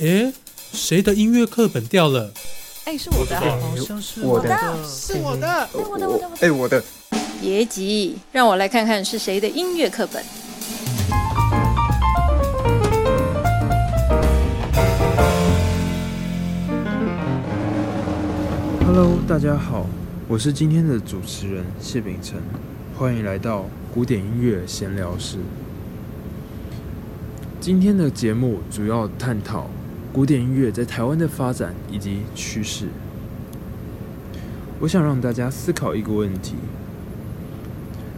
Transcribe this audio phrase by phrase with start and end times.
[0.00, 0.32] 诶，
[0.72, 2.32] 谁的音乐课本掉了？
[2.86, 4.48] 哎，是我的，好像是我的，
[4.82, 6.82] 是我的，我的，我的，哎，我的。
[7.38, 10.24] 别急，让我来看看是谁的音乐课本。
[18.86, 19.84] Hello，大家好，
[20.26, 22.40] 我是今天的主持人谢秉辰，
[22.96, 25.36] 欢迎来到古典音乐闲聊室。
[27.60, 29.68] 今天的节目主要探讨
[30.12, 32.88] 古典音乐在台湾的发展以及趋势。
[34.80, 36.56] 我想让大家思考一个问题：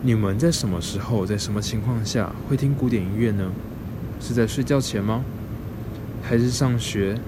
[0.00, 3.52] 你们在什么时候、在什么情况下会听古典音乐呢？
[4.20, 5.22] 是在睡觉前吗？
[6.22, 7.18] 还是上学？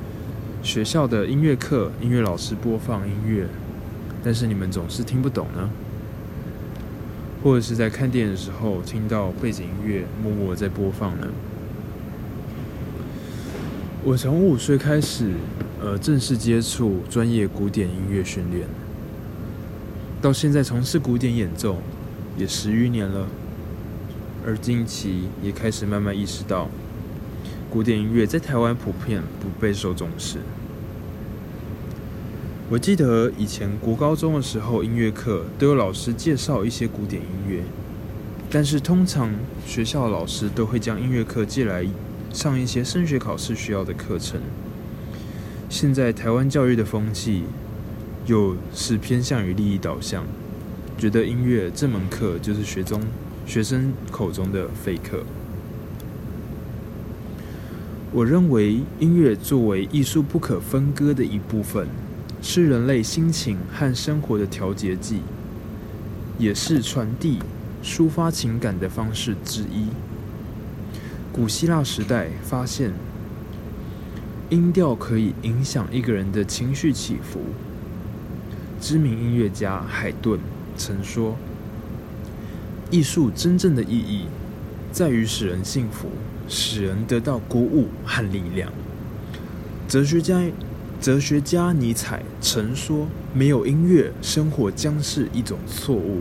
[0.63, 3.47] 学校的音乐课，音乐老师播放音乐，
[4.23, 5.69] 但是你们总是听不懂呢？
[7.43, 11.27] 或者是在看电影的时候听到背景音乐默默在播放呢？
[14.07, 15.33] 我从五岁开始，
[15.81, 18.69] 呃，正式接触专业古典音乐训练，
[20.21, 21.79] 到现在从事古典演奏
[22.37, 23.27] 也十余年了，
[24.47, 26.69] 而近期也开始慢慢意识到，
[27.71, 30.37] 古典音乐在台湾普遍不备受重视。
[32.69, 37.63] 我记得以前国高中的时候，音乐课都有老师介绍一些古典音乐，
[38.51, 39.31] 但是通常
[39.65, 41.87] 学校老师都会将音乐课借来。
[42.35, 44.41] 上一些升学考试需要的课程。
[45.71, 47.45] 现在台湾教育的风气
[48.27, 50.25] 又是偏向于利益导向，
[50.99, 53.01] 觉得音乐这门课就是学中
[53.47, 55.23] 学生口中的废课。
[58.13, 61.87] 我认为音乐作为艺术不可分割的一部分，
[62.43, 65.21] 是人类心情和生活的调节剂，
[66.39, 67.39] 也是传递、
[67.83, 69.87] 抒发情感的方式之一。
[71.35, 72.93] 古希腊时代发现，
[74.51, 77.41] 音调可以影响一个人的情绪起伏。
[78.81, 80.39] 知名音乐家海顿
[80.77, 81.35] 曾说
[82.89, 84.27] ：“艺术真正的意义，
[84.93, 86.07] 在于使人幸福，
[86.49, 88.73] 使人得到鼓舞和力量。”
[89.89, 90.41] 哲学家
[91.01, 96.21] 哲学家尼采曾说：“没有音乐，生活将是一种错误。”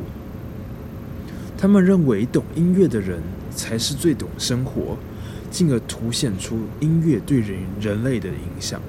[1.55, 3.21] 他们认为，懂音乐的人。
[3.55, 4.97] 才是最懂生活，
[5.53, 8.81] 进而凸显出音乐对人人类的影响。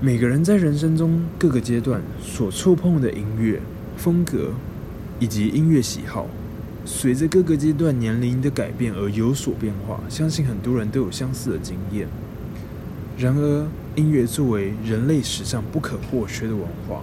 [0.00, 3.60] 每个人在人生中各个阶段所触碰的音乐
[3.96, 4.50] 风格
[5.20, 6.26] 以及音乐喜好，
[6.84, 10.00] 随着各个阶段年龄的改变而有所变化。
[10.08, 12.08] 相信很多人都有相似的经验。
[13.16, 17.00] 然而，音乐作为人类史上不可或缺的文化，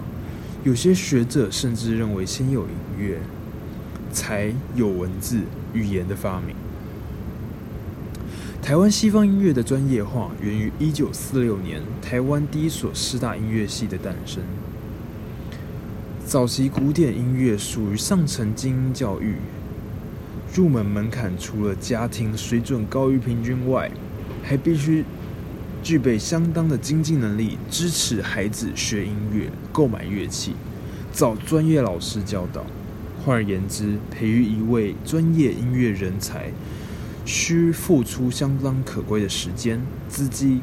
[0.64, 3.18] 有些学者甚至认为先有音乐。
[4.12, 5.38] 才有文字
[5.72, 6.56] 语言的发明。
[8.62, 14.42] 台湾西方音乐的专业化源于一九四六年台湾第一所师大音乐系的诞生。
[16.26, 19.36] 早期古典音乐属于上层精英教育，
[20.54, 23.90] 入门门槛除了家庭水准高于平均外，
[24.44, 25.04] 还必须
[25.82, 30.52] 具备相当的经济能力，支持孩子学音乐、购买乐器，
[31.12, 32.64] 找专业老师教导。
[33.24, 36.52] 换而言之，培育一位专业音乐人才，
[37.30, 40.60] 需付出相当可贵的时间、资金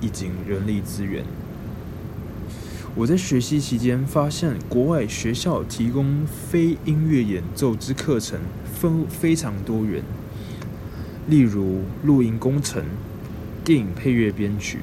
[0.00, 1.22] 以及人力资源。
[2.94, 10.02] 我在学习期间发现，国外学校提供非音乐演奏之课程分非常多元，
[11.28, 12.82] 例如录音工程、
[13.62, 14.78] 电影配乐编曲、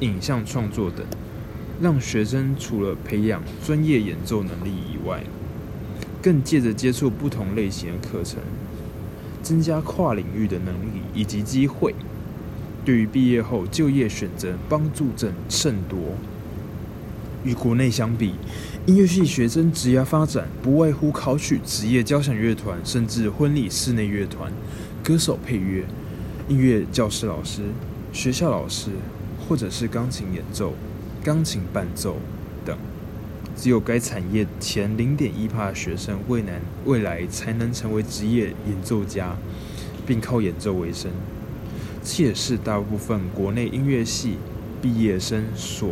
[0.00, 1.06] 影像创作等，
[1.80, 5.22] 让学生除了培养专业演奏能力以外，
[6.20, 8.40] 更借着接触不同类型的课程，
[9.42, 11.94] 增加跨领域的能力以及机会。
[12.84, 15.98] 对于毕业后就业选择帮助正甚多。
[17.44, 18.34] 与国内相比，
[18.86, 24.52] 音乐系学生职业发展不外乎考取职业交响乐团，甚至婚礼室内乐团、
[25.04, 25.84] 歌手配乐、
[26.48, 27.62] 音乐教师老师、
[28.12, 28.90] 学校老师，
[29.46, 30.74] 或者是钢琴演奏、
[31.22, 32.16] 钢琴伴奏
[32.64, 32.76] 等。
[33.58, 39.36] 只有该产业前零点一帕的学生，未来未来才能成为职业演奏家，
[40.06, 41.10] 并靠演奏为生。
[42.04, 44.36] 这也是大部分国内音乐系
[44.80, 45.90] 毕业生所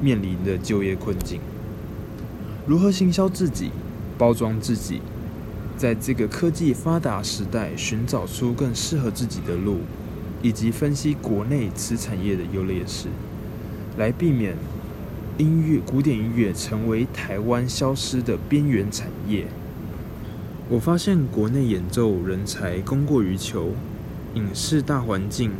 [0.00, 1.40] 面临的就业困境。
[2.66, 3.70] 如何行销自己、
[4.16, 5.02] 包装自己，
[5.76, 9.80] 在这个科技发达时代，寻找出更适合自己的路，
[10.40, 13.08] 以及分析国内此产业的优劣势，
[13.98, 14.56] 来避免。
[15.36, 19.48] 音乐，古典音乐成为台湾消失的边缘产业。
[20.68, 23.72] 我发现国内演奏人才供过于求，
[24.34, 25.50] 影视大环境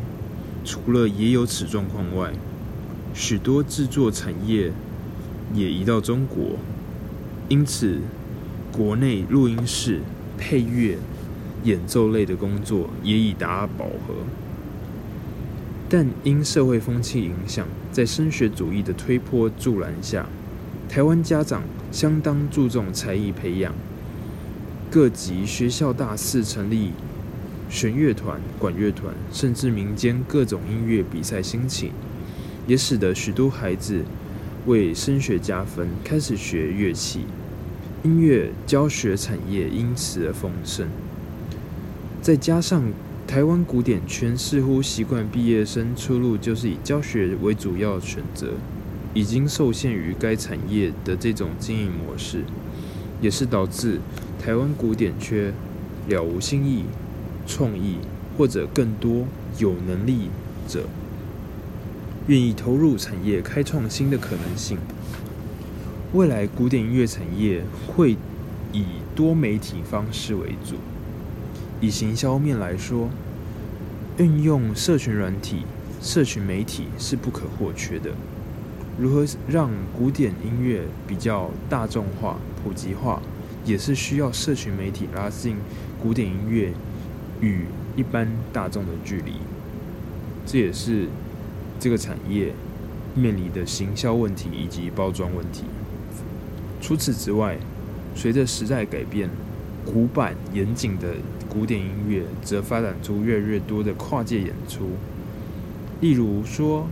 [0.64, 2.32] 除了也有此状况外，
[3.14, 4.70] 许多制作产业
[5.52, 6.56] 也移到中国，
[7.48, 7.98] 因此
[8.70, 10.02] 国内录音室、
[10.38, 10.96] 配乐、
[11.64, 14.14] 演奏类的工作也已达饱和。
[15.88, 20.26] 但因社会风气影响，在升学主义的推波助澜下，
[20.88, 23.72] 台湾家长相当注重才艺培养，
[24.90, 26.92] 各级学校大肆成立
[27.68, 31.92] 弦乐团、管乐团，甚至民间各种音乐比赛兴起，
[32.66, 34.02] 也使得许多孩子
[34.66, 37.26] 为升学加分，开始学乐器，
[38.02, 40.88] 音乐教学产业因此而丰盛。
[42.22, 42.82] 再加上
[43.26, 48.52] 台湾古典圈似乎习惯毕业生出路就是以教学为主要选择，
[49.12, 52.44] 已经受限于该产业的这种经营模式，
[53.20, 53.98] 也是导致
[54.40, 55.52] 台湾古典缺
[56.08, 56.84] 了无新意、
[57.44, 57.96] 创意
[58.38, 59.26] 或者更多
[59.58, 60.28] 有能力
[60.68, 60.84] 者
[62.28, 64.78] 愿意投入产业开创新的可能性。
[66.12, 68.16] 未来古典音乐产业会
[68.72, 68.84] 以
[69.16, 70.76] 多媒体方式为主。
[71.80, 73.08] 以行销面来说，
[74.18, 75.62] 运用社群软体、
[76.00, 78.10] 社群媒体是不可或缺的。
[78.98, 83.20] 如何让古典音乐比较大众化、普及化，
[83.64, 85.56] 也是需要社群媒体拉近
[86.00, 86.72] 古典音乐
[87.40, 87.64] 与
[87.96, 89.32] 一般大众的距离。
[90.46, 91.08] 这也是
[91.80, 92.52] 这个产业
[93.16, 95.64] 面临的行销问题以及包装问题。
[96.80, 97.58] 除此之外，
[98.14, 99.28] 随着时代改变，
[99.84, 101.14] 古板严谨的
[101.48, 104.90] 古典音乐则发展出越来越多的跨界演出，
[106.00, 106.88] 例如说，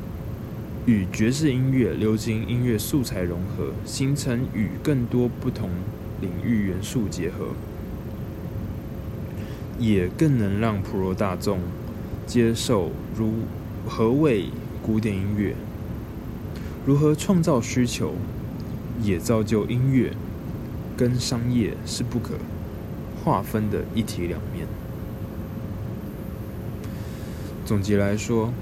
[0.87, 5.71] 与爵士音乐、流行音乐素材融合，形成与更多不同
[6.21, 7.49] 领域元素结合，
[9.79, 11.61] 也更能让普罗大众
[12.27, 13.33] 接受如
[13.87, 14.47] 何为
[14.83, 15.57] 古典音乐，
[16.85, 18.15] 如何创造需求，
[19.03, 20.13] 也造就音乐
[20.97, 22.35] 跟商业是不可。
[23.23, 24.67] 划分的一体两面。
[27.65, 28.53] 总结来说，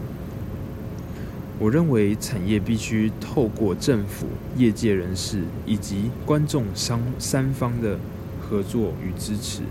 [1.58, 4.26] 我认为产业必须透过政府、
[4.56, 7.98] 业界人士以及观众商三方的
[8.40, 9.62] 合作与支持，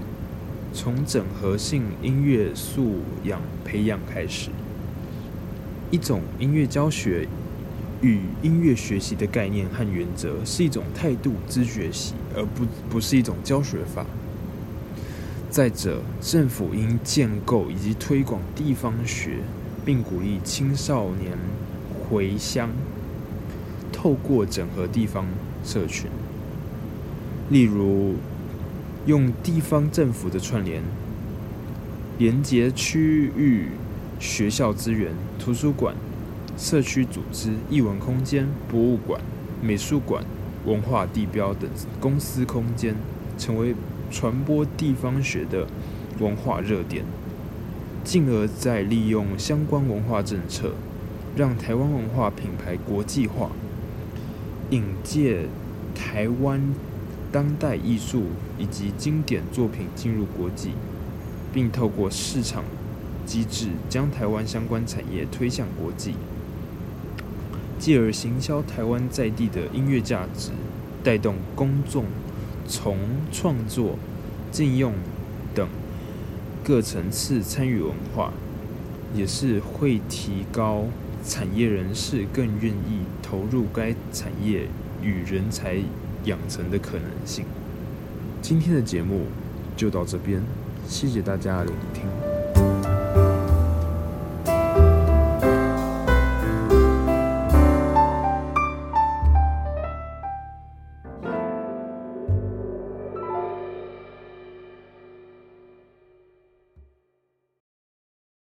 [0.73, 4.49] 从整合性音乐素养培养开始，
[5.91, 7.27] 一种音乐教学
[8.01, 14.05] 与音乐学习的概念和原则，是一种态度之学习，而不不是一种教学法。
[15.49, 19.37] 再者，政府应建构以及推广地方学，
[19.83, 21.35] 并鼓励青少年
[22.07, 22.69] 回乡，
[23.91, 25.25] 透过整合地方
[25.63, 26.07] 社群，
[27.49, 28.13] 例如
[29.07, 30.83] 用地方政府的串联，
[32.19, 33.69] 连接区域
[34.19, 35.95] 学校资源、图书馆、
[36.55, 39.19] 社区组织、艺文空间、博物馆、
[39.63, 40.23] 美术馆、
[40.65, 41.67] 文化地标等
[41.99, 42.95] 公司空间，
[43.35, 43.73] 成为。
[44.11, 45.67] 传播地方学的
[46.19, 47.05] 文化热点，
[48.03, 50.73] 进而再利用相关文化政策，
[51.35, 53.51] 让台湾文化品牌国际化，
[54.71, 55.45] 引介
[55.93, 56.73] 台湾
[57.31, 58.23] 当代艺术
[58.57, 60.71] 以及经典作品进入国际，
[61.53, 62.63] 并透过市场
[63.25, 66.15] 机制将台湾相关产业推向国际，
[67.77, 70.51] 继而行销台湾在地的音乐价值，
[71.03, 72.05] 带动公众。
[72.69, 72.97] 从
[73.31, 73.97] 创作、
[74.51, 74.93] 禁用
[75.55, 75.67] 等
[76.63, 78.31] 各层次参与文化，
[79.15, 80.85] 也是会提高
[81.25, 84.67] 产业人士更愿意投入该产业
[85.01, 85.77] 与人才
[86.25, 87.43] 养成的可能性。
[88.39, 89.25] 今天的节目
[89.75, 90.43] 就到这边，
[90.87, 92.28] 谢谢大家聆听。